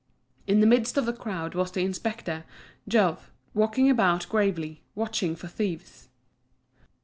In 0.47 0.61
the 0.61 0.65
midst 0.65 0.97
of 0.97 1.05
the 1.05 1.13
crowd 1.13 1.53
was 1.53 1.69
the 1.73 1.81
inspector, 1.85 2.43
Jouve, 2.89 3.29
walking 3.53 3.87
about 3.87 4.27
gravely, 4.29 4.81
watching 4.95 5.35
for 5.35 5.45
thieves. 5.47 6.09